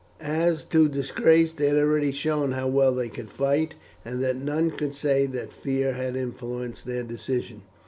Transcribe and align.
As 0.19 0.65
to 0.65 0.89
disgrace, 0.89 1.53
they 1.53 1.67
had 1.67 1.77
already 1.77 2.11
shown 2.11 2.53
how 2.53 2.67
well 2.67 2.91
they 2.91 3.07
could 3.07 3.29
fight, 3.29 3.75
and 4.03 4.19
that 4.23 4.35
none 4.35 4.71
could 4.71 4.95
say 4.95 5.27
that 5.27 5.53
fear 5.53 5.93
had 5.93 6.15
influenced 6.15 6.85
their 6.87 7.03
decision. 7.03 7.61